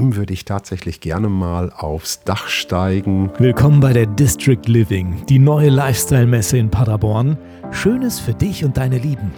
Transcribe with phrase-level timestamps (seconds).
[0.00, 3.30] dem würde ich tatsächlich gerne mal aufs Dach steigen.
[3.38, 7.36] Willkommen bei der District Living, die neue Lifestyle-Messe in Paderborn.
[7.70, 9.30] Schönes für dich und deine Lieben.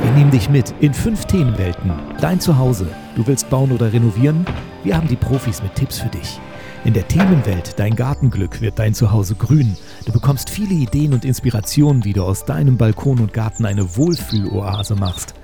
[0.00, 1.92] Wir nehmen dich mit in fünf Themenwelten.
[2.18, 2.86] Dein Zuhause.
[3.14, 4.46] Du willst bauen oder renovieren?
[4.84, 6.40] Wir haben die Profis mit Tipps für dich.
[6.86, 9.76] In der Themenwelt Dein Gartenglück wird dein Zuhause grün.
[10.06, 14.94] Du bekommst viele Ideen und Inspirationen, wie du aus deinem Balkon und Garten eine Wohlfühloase
[14.94, 15.34] machst.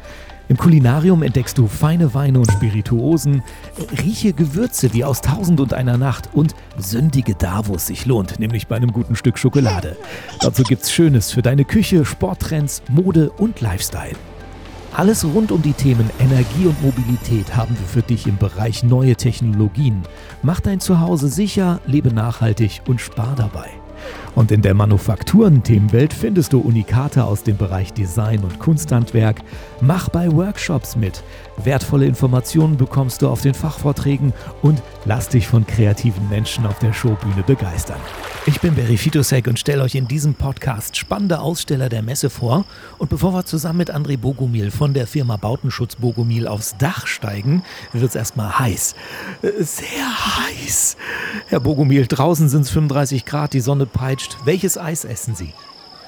[0.48, 3.42] Im Kulinarium entdeckst du feine Weine und Spirituosen,
[4.04, 8.38] rieche Gewürze wie aus Tausend und einer Nacht und sündige da, wo es sich lohnt,
[8.38, 9.96] nämlich bei einem guten Stück Schokolade.
[10.40, 14.16] Dazu gibt's Schönes für deine Küche, Sporttrends, Mode und Lifestyle.
[14.94, 19.16] Alles rund um die Themen Energie und Mobilität haben wir für dich im Bereich neue
[19.16, 20.02] Technologien.
[20.42, 23.81] Mach dein Zuhause sicher, lebe nachhaltig und spar dabei.
[24.34, 29.42] Und in der Manufakturen-Themenwelt findest du Unikate aus dem Bereich Design und Kunsthandwerk.
[29.80, 31.22] Mach bei Workshops mit.
[31.62, 36.92] Wertvolle Informationen bekommst du auf den Fachvorträgen und lass dich von kreativen Menschen auf der
[36.92, 38.00] Showbühne begeistern.
[38.46, 42.64] Ich bin Berry Fitosek und stelle euch in diesem Podcast spannende Aussteller der Messe vor.
[42.98, 47.62] Und bevor wir zusammen mit André Bogomil von der Firma Bautenschutz Bogomil aufs Dach steigen,
[47.92, 48.94] wird es erstmal heiß.
[49.42, 50.96] Äh, sehr heiß.
[51.48, 54.36] Herr Bogomil, draußen sind es 35 Grad, die Sonne peitscht.
[54.44, 55.52] Welches Eis essen Sie?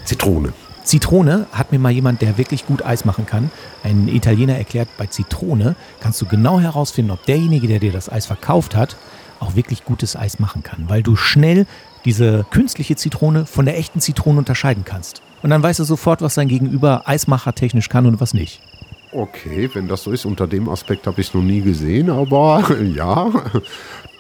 [0.04, 0.52] Zitrone.
[0.84, 3.50] Zitrone hat mir mal jemand, der wirklich gut Eis machen kann.
[3.82, 8.26] Ein Italiener erklärt, bei Zitrone kannst du genau herausfinden, ob derjenige, der dir das Eis
[8.26, 8.96] verkauft hat,
[9.40, 11.66] auch wirklich gutes Eis machen kann, weil du schnell
[12.04, 15.22] diese künstliche Zitrone von der echten Zitrone unterscheiden kannst.
[15.42, 18.60] Und dann weißt du sofort, was dein Gegenüber Eismacher technisch kann und was nicht.
[19.12, 22.64] Okay, wenn das so ist, unter dem Aspekt habe ich es noch nie gesehen, aber
[22.94, 23.30] ja,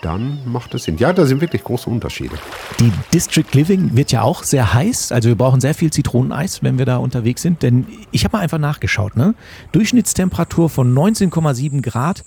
[0.04, 0.98] dann macht es Sinn.
[0.98, 2.36] Ja, da sind wirklich große Unterschiede.
[2.78, 5.12] Die District Living wird ja auch sehr heiß.
[5.12, 7.62] Also wir brauchen sehr viel Zitroneneis, wenn wir da unterwegs sind.
[7.62, 9.16] Denn ich habe mal einfach nachgeschaut.
[9.16, 9.34] Ne?
[9.72, 12.24] Durchschnittstemperatur von 19,7 Grad.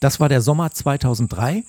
[0.00, 1.62] Das war der Sommer 2003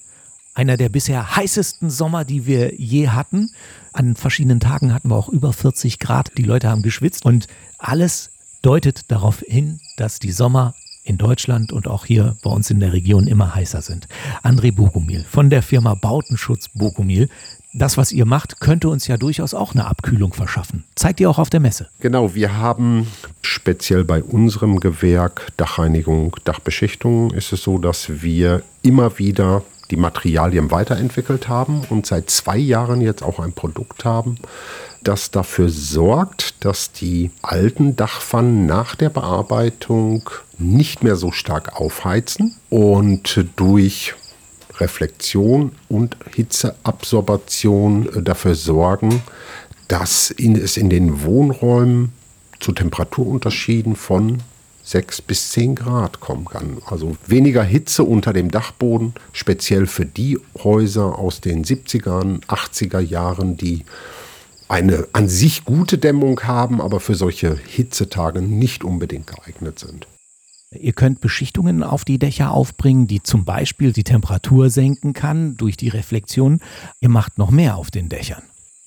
[0.54, 3.52] einer der bisher heißesten Sommer, die wir je hatten.
[3.94, 6.38] An verschiedenen Tagen hatten wir auch über 40 Grad.
[6.38, 10.74] Die Leute haben geschwitzt und alles deutet darauf hin, dass die Sommer
[11.04, 14.08] in Deutschland und auch hier bei uns in der Region immer heißer sind.
[14.44, 17.30] André Bogomil von der Firma Bautenschutz Bogomil.
[17.74, 20.84] Das, was ihr macht, könnte uns ja durchaus auch eine Abkühlung verschaffen.
[20.96, 21.88] Zeigt ihr auch auf der Messe?
[22.02, 23.08] Genau, wir haben
[23.42, 30.72] speziell bei unserem Gewerk Dachreinigung, Dachbeschichtung ist es so, dass wir immer wieder die Materialien
[30.72, 34.38] weiterentwickelt haben und seit zwei Jahren jetzt auch ein Produkt haben,
[35.04, 42.56] das dafür sorgt, dass die alten Dachpfannen nach der Bearbeitung nicht mehr so stark aufheizen
[42.70, 44.14] und durch
[44.80, 49.22] Reflexion und Hitzeabsorption dafür sorgen,
[49.88, 52.14] dass es in den Wohnräumen
[52.60, 54.38] zu Temperaturunterschieden von
[54.84, 56.78] 6 bis 10 Grad kommen kann.
[56.86, 63.58] Also weniger Hitze unter dem Dachboden, speziell für die Häuser aus den 70er, 80er Jahren,
[63.58, 63.86] die
[64.72, 70.08] eine an sich gute Dämmung haben, aber für solche Hitzetage nicht unbedingt geeignet sind.
[70.74, 75.76] Ihr könnt Beschichtungen auf die Dächer aufbringen, die zum Beispiel die Temperatur senken kann durch
[75.76, 76.62] die Reflexion.
[77.02, 78.44] Ihr macht noch mehr auf den Dächern.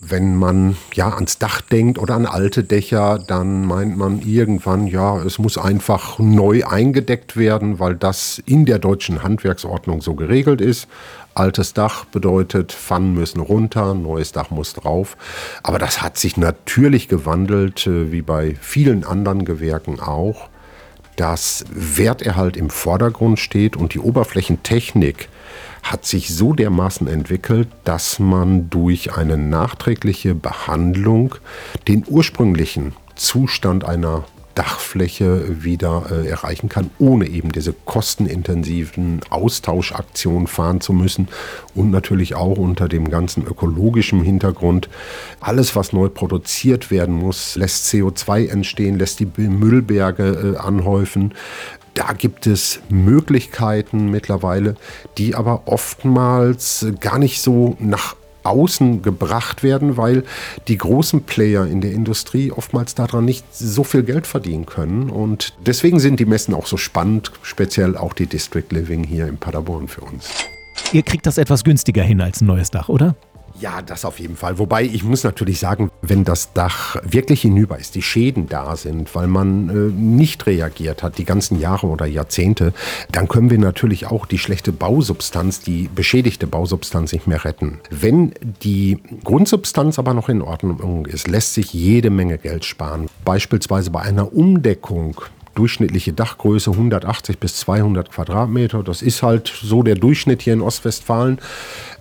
[0.07, 5.17] Wenn man ja ans Dach denkt oder an alte Dächer, dann meint man irgendwann, ja,
[5.23, 10.89] es muss einfach neu eingedeckt werden, weil das in der deutschen Handwerksordnung so geregelt ist.
[11.35, 15.17] Altes Dach bedeutet, Pfannen müssen runter, neues Dach muss drauf.
[15.63, 20.51] Aber das hat sich natürlich gewandelt, äh, wie bei vielen anderen Gewerken auch,
[21.17, 25.29] dass Werterhalt im Vordergrund steht und die Oberflächentechnik
[25.83, 31.37] hat sich so dermaßen entwickelt, dass man durch eine nachträgliche Behandlung
[31.89, 40.81] den ursprünglichen Zustand einer Dachfläche wieder äh, erreichen kann, ohne eben diese kostenintensiven Austauschaktionen fahren
[40.81, 41.29] zu müssen
[41.75, 44.89] und natürlich auch unter dem ganzen ökologischen Hintergrund.
[45.41, 51.35] Alles, was neu produziert werden muss, lässt CO2 entstehen, lässt die Müllberge äh, anhäufen.
[51.95, 54.75] Da gibt es Möglichkeiten mittlerweile,
[55.17, 60.25] die aber oftmals gar nicht so nach außen gebracht werden, weil
[60.69, 65.11] die großen Player in der Industrie oftmals daran nicht so viel Geld verdienen können.
[65.11, 69.39] Und deswegen sind die Messen auch so spannend, speziell auch die District Living hier in
[69.39, 70.31] Paderborn für uns.
[70.93, 73.17] Ihr kriegt das etwas günstiger hin als ein neues Dach, oder?
[73.61, 74.59] Ja, das auf jeden Fall.
[74.59, 79.15] Wobei ich muss natürlich sagen, wenn das Dach wirklich hinüber ist, die Schäden da sind,
[79.15, 82.73] weil man äh, nicht reagiert hat die ganzen Jahre oder Jahrzehnte,
[83.13, 87.81] dann können wir natürlich auch die schlechte Bausubstanz, die beschädigte Bausubstanz nicht mehr retten.
[87.91, 93.07] Wenn die Grundsubstanz aber noch in Ordnung ist, lässt sich jede Menge Geld sparen.
[93.25, 95.21] Beispielsweise bei einer Umdeckung
[95.55, 98.83] durchschnittliche Dachgröße 180 bis 200 Quadratmeter.
[98.83, 101.39] Das ist halt so der Durchschnitt hier in Ostwestfalen.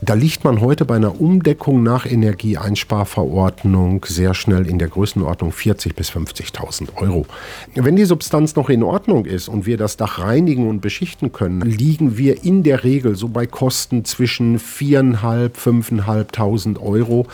[0.01, 5.95] Da liegt man heute bei einer Umdeckung nach Energieeinsparverordnung sehr schnell in der Größenordnung 40.000
[5.95, 7.25] bis 50.000 Euro.
[7.73, 11.61] Wenn die Substanz noch in Ordnung ist und wir das Dach reinigen und beschichten können,
[11.61, 17.27] liegen wir in der Regel so bei Kosten zwischen 4.500, 5.500 Euro.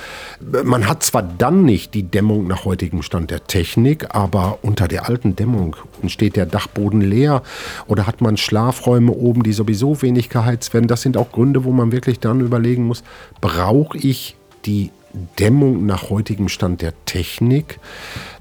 [0.63, 5.10] Man hat zwar dann nicht die Dämmung nach heutigem Stand der Technik, aber unter der
[5.10, 5.75] alten Dämmung
[6.10, 7.42] steht der Dachboden leer
[7.88, 10.88] oder hat man Schlafräume oben, die sowieso wenig geheizt werden.
[10.88, 13.04] Das sind auch Gründe, wo man wirklich dann über überlegen muss,
[13.42, 14.36] brauche ich
[14.66, 14.92] die
[15.40, 17.80] Dämmung nach heutigem Stand der Technik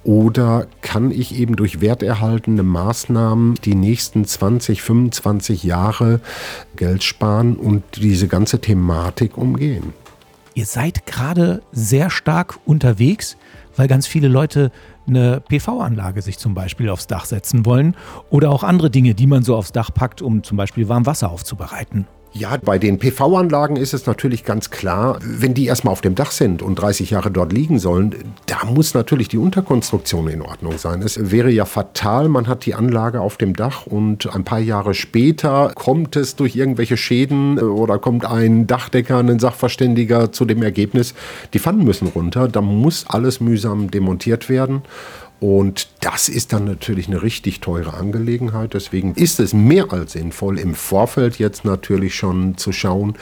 [0.04, 6.20] oder kann ich eben durch werterhaltende Maßnahmen die nächsten 20, 25 Jahre
[6.76, 9.94] Geld sparen und diese ganze Thematik umgehen?
[10.54, 13.38] Ihr seid gerade sehr stark unterwegs,
[13.78, 14.70] weil ganz viele Leute
[15.06, 17.96] eine PV-Anlage sich zum Beispiel aufs Dach setzen wollen
[18.28, 21.30] oder auch andere Dinge, die man so aufs Dach packt, um zum Beispiel warm Wasser
[21.30, 22.06] aufzubereiten.
[22.32, 26.30] Ja, bei den PV-Anlagen ist es natürlich ganz klar, wenn die erstmal auf dem Dach
[26.30, 28.14] sind und 30 Jahre dort liegen sollen,
[28.46, 31.00] da muss natürlich die Unterkonstruktion in Ordnung sein.
[31.00, 34.92] Es wäre ja fatal, man hat die Anlage auf dem Dach und ein paar Jahre
[34.92, 40.62] später kommt es durch irgendwelche Schäden äh, oder kommt ein Dachdecker, ein Sachverständiger zu dem
[40.62, 41.14] Ergebnis,
[41.54, 44.82] die Pfannen müssen runter, da muss alles mühsam demontiert werden.
[45.40, 48.74] Und das ist dann natürlich eine richtig teure Angelegenheit.
[48.74, 53.16] Deswegen ist es mehr als sinnvoll, im Vorfeld jetzt natürlich schon zu schauen,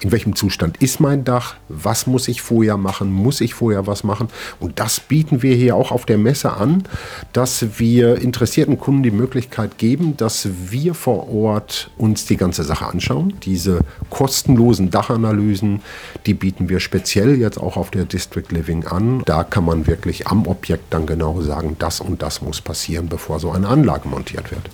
[0.00, 4.04] in welchem Zustand ist mein Dach, was muss ich vorher machen, muss ich vorher was
[4.04, 4.28] machen.
[4.60, 6.84] Und das bieten wir hier auch auf der Messe an,
[7.32, 12.86] dass wir interessierten Kunden die Möglichkeit geben, dass wir vor Ort uns die ganze Sache
[12.86, 13.34] anschauen.
[13.42, 13.80] Diese
[14.10, 15.82] kostenlosen Dachanalysen,
[16.26, 19.22] die bieten wir speziell jetzt auch auf der District Living an.
[19.24, 23.40] Da kann man wirklich am Objekt dann genau sagen, das und das muss passieren, bevor
[23.40, 24.70] so eine Anlage montiert wird.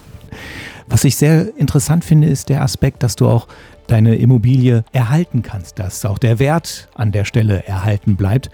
[0.87, 3.49] Was ich sehr interessant finde, ist der Aspekt, dass du auch
[3.87, 8.51] deine Immobilie erhalten kannst, dass auch der Wert an der Stelle erhalten bleibt.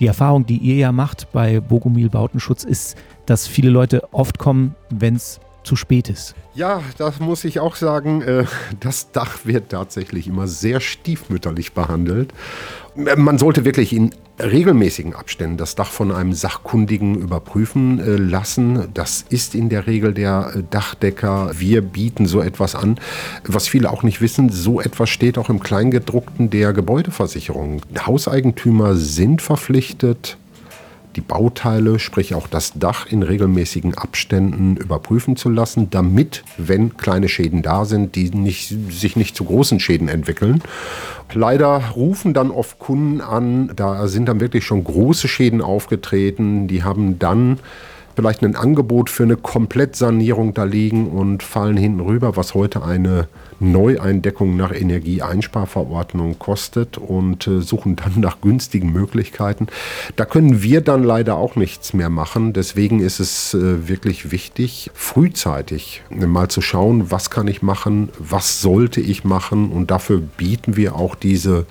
[0.00, 4.74] Die Erfahrung, die ihr ja macht bei Bogomil Bautenschutz, ist, dass viele Leute oft kommen,
[4.90, 6.34] wenn es zu spät ist.
[6.54, 8.22] Ja, das muss ich auch sagen.
[8.22, 8.44] Äh,
[8.80, 12.32] das Dach wird tatsächlich immer sehr stiefmütterlich behandelt.
[12.94, 18.88] Man sollte wirklich in regelmäßigen Abständen das Dach von einem Sachkundigen überprüfen äh, lassen.
[18.94, 21.50] Das ist in der Regel der äh, Dachdecker.
[21.58, 22.98] Wir bieten so etwas an.
[23.44, 27.82] Was viele auch nicht wissen, so etwas steht auch im Kleingedruckten der Gebäudeversicherung.
[28.06, 30.38] Hauseigentümer sind verpflichtet,
[31.16, 37.28] die Bauteile, sprich auch das Dach in regelmäßigen Abständen überprüfen zu lassen, damit, wenn kleine
[37.28, 40.62] Schäden da sind, die nicht, sich nicht zu großen Schäden entwickeln.
[41.32, 46.84] Leider rufen dann oft Kunden an, da sind dann wirklich schon große Schäden aufgetreten, die
[46.84, 47.58] haben dann
[48.16, 53.28] vielleicht ein Angebot für eine Komplettsanierung da liegen und fallen hinten rüber, was heute eine
[53.60, 59.66] Neueindeckung nach Energieeinsparverordnung kostet und äh, suchen dann nach günstigen Möglichkeiten.
[60.16, 62.54] Da können wir dann leider auch nichts mehr machen.
[62.54, 68.62] Deswegen ist es äh, wirklich wichtig, frühzeitig mal zu schauen, was kann ich machen, was
[68.62, 71.66] sollte ich machen und dafür bieten wir auch diese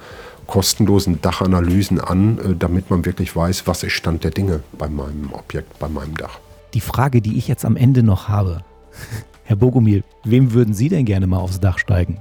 [0.47, 5.31] kostenlosen Dachanalysen an, äh, damit man wirklich weiß, was ist Stand der Dinge bei meinem
[5.33, 6.39] Objekt, bei meinem Dach.
[6.73, 8.61] Die Frage, die ich jetzt am Ende noch habe,
[9.43, 12.19] Herr Bogomil, wem würden Sie denn gerne mal aufs Dach steigen?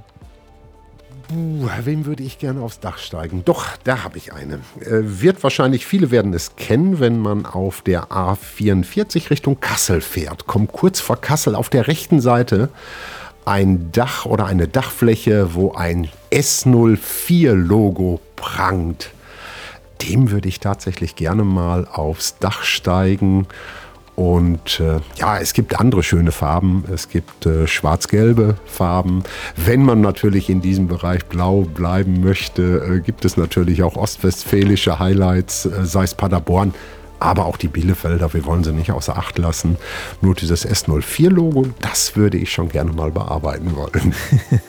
[1.27, 3.43] Puh, wem würde ich gerne aufs Dach steigen?
[3.45, 4.59] Doch, da habe ich eine.
[4.81, 10.45] Äh, wird wahrscheinlich, viele werden es kennen, wenn man auf der A44 Richtung Kassel fährt.
[10.45, 12.69] Kommt kurz vor Kassel auf der rechten Seite
[13.45, 19.11] ein Dach oder eine Dachfläche, wo ein S04-Logo prangt.
[20.01, 23.47] Dem würde ich tatsächlich gerne mal aufs Dach steigen.
[24.15, 26.83] Und äh, ja, es gibt andere schöne Farben.
[26.93, 29.23] Es gibt äh, schwarz-gelbe Farben.
[29.55, 34.99] Wenn man natürlich in diesem Bereich blau bleiben möchte, äh, gibt es natürlich auch ostwestfälische
[34.99, 36.73] Highlights, äh, sei es Paderborn
[37.25, 39.77] aber auch die Bielefelder, wir wollen sie nicht außer Acht lassen.
[40.21, 44.13] Nur dieses S04-Logo, das würde ich schon gerne mal bearbeiten wollen.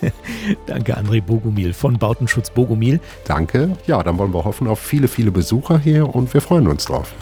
[0.67, 3.01] Danke, André Bogomil von Bautenschutz Bogomil.
[3.25, 3.77] Danke.
[3.87, 7.15] Ja, dann wollen wir hoffen auf viele, viele Besucher hier und wir freuen uns drauf.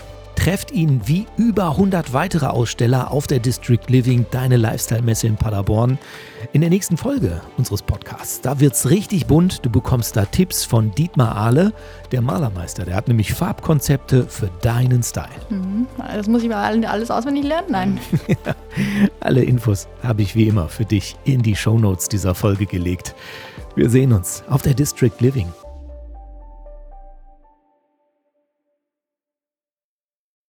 [0.44, 5.96] Trefft ihn wie über 100 weitere Aussteller auf der District Living, deine Lifestyle-Messe in Paderborn.
[6.52, 9.64] In der nächsten Folge unseres Podcasts, da wird's richtig bunt.
[9.64, 11.72] Du bekommst da Tipps von Dietmar Ahle,
[12.12, 12.84] der Malermeister.
[12.84, 15.30] Der hat nämlich Farbkonzepte für deinen Style.
[15.48, 15.86] Mhm.
[15.96, 17.68] Das muss ich mal alles auswendig lernen?
[17.70, 18.00] Nein.
[19.20, 23.14] Alle Infos habe ich wie immer für dich in die Shownotes dieser Folge gelegt.
[23.76, 25.50] Wir sehen uns auf der District Living.